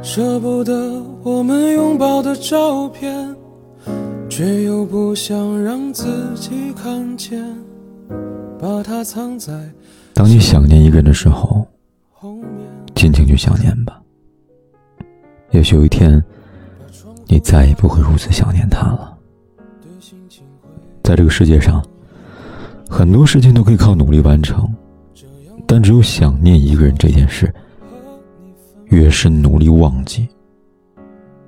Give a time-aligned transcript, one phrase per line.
[0.00, 3.36] 舍不得我们拥抱的照片，
[4.28, 7.44] 却又不想让自己看见，
[8.58, 9.52] 把它藏在
[10.14, 11.66] 当你想念一个人的时候，
[12.94, 14.00] 尽情去想念吧。
[15.50, 16.22] 也许有一天，
[17.26, 19.16] 你再也不会如此想念他了。
[21.02, 21.84] 在这个世界上，
[22.88, 24.68] 很多事情都可以靠努力完成，
[25.66, 27.52] 但只有想念一个人这件事，
[28.90, 30.28] 越是努力忘记，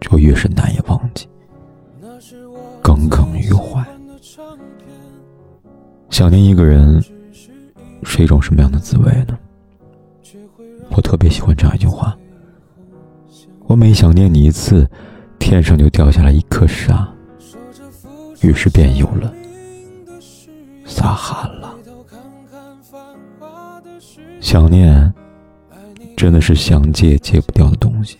[0.00, 1.28] 就越是难以忘记，
[2.82, 3.84] 耿耿于怀。
[6.10, 7.02] 想念一个人
[8.02, 9.38] 是一种什么样的滋味呢？
[10.90, 12.16] 我特别喜欢这样一句话。
[13.66, 14.86] 我每想念你一次，
[15.38, 17.08] 天上就掉下来一颗沙，
[18.42, 19.32] 于是便有了
[20.84, 21.72] 撒哈拉。
[24.40, 25.14] 想念
[26.20, 28.18] 真的是想戒戒不掉的东西。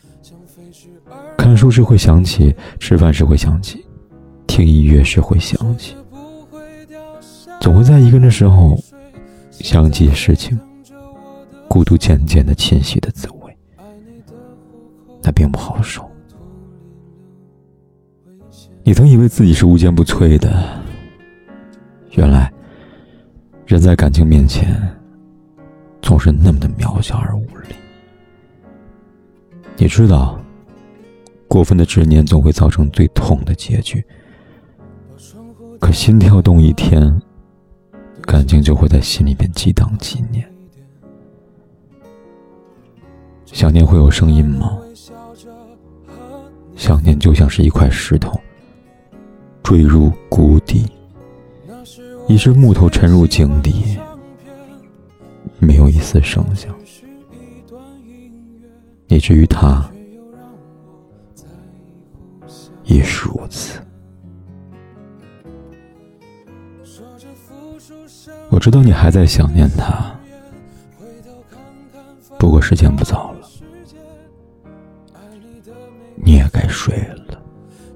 [1.37, 3.85] 看书时会想起，吃饭时会想起，
[4.47, 5.95] 听音乐时会想起，
[7.61, 8.75] 总会在一个人的时候
[9.51, 10.59] 想起事情，
[11.69, 13.55] 孤独渐渐的侵袭的滋味。
[15.23, 16.11] 那并不好受。
[18.83, 20.67] 你曾以为自己是无坚不摧的，
[22.13, 22.51] 原来
[23.67, 24.75] 人在感情面前
[26.01, 27.75] 总是那么的渺小而无力。
[29.81, 30.39] 你知道，
[31.49, 34.05] 过分的执念总会造成最痛的结局。
[35.81, 37.19] 可心跳动一天，
[38.21, 40.47] 感情就会在心里边激荡几年。
[43.47, 44.77] 想念会有声音吗？
[46.77, 48.39] 想念就像是一块石头，
[49.63, 50.85] 坠入谷底；
[52.29, 53.99] 一只木头沉入井底，
[55.59, 56.71] 没有一丝声响。
[59.11, 59.85] 以至于他
[62.85, 63.81] 也是如此。
[68.51, 70.17] 我知道你还在想念他，
[72.39, 73.49] 不过时间不早了。
[76.15, 76.97] 你也该睡
[77.29, 77.43] 了。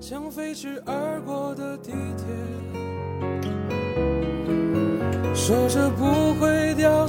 [0.01, 2.27] 像飞驰而过的地铁，
[5.33, 7.07] 说着不会掉，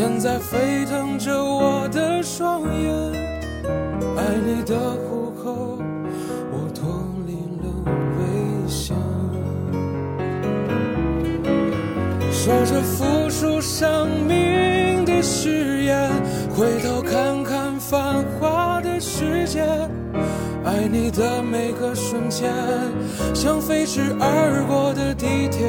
[0.00, 2.94] 现在沸腾着我的双眼。
[4.16, 5.76] 爱你的虎口，
[6.52, 6.88] 我脱
[7.26, 7.66] 离了
[8.16, 8.96] 危险。
[12.30, 16.08] 说着付出生命的誓言，
[16.48, 19.00] 回头看看繁华的。
[19.00, 19.64] 世界，
[20.64, 22.52] 爱你的每个瞬间，
[23.34, 25.68] 像飞驰而过的地铁。